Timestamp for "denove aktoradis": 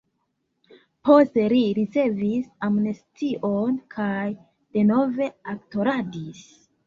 4.79-6.43